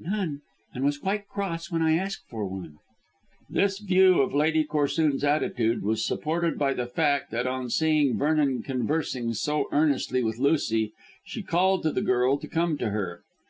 "None, 0.00 0.40
and 0.72 0.82
was 0.82 0.96
quite 0.96 1.28
cross 1.28 1.70
when 1.70 1.82
I 1.82 1.96
asked 1.98 2.26
for 2.30 2.46
one." 2.46 2.78
This 3.50 3.78
view 3.80 4.22
of 4.22 4.32
Lady 4.32 4.64
Corsoon's 4.64 5.22
attitude 5.22 5.82
was 5.82 6.02
supported 6.02 6.58
by 6.58 6.72
the 6.72 6.86
fact 6.86 7.30
that 7.32 7.46
on 7.46 7.68
seeing 7.68 8.16
Vernon 8.16 8.62
conversing 8.62 9.34
so 9.34 9.68
earnestly 9.72 10.22
with 10.24 10.38
Lucy 10.38 10.94
she 11.26 11.42
called 11.42 11.82
to 11.82 11.92
the 11.92 12.00
girl 12.00 12.38
to 12.38 12.48
come 12.48 12.78
to 12.78 12.88
her. 12.88 13.24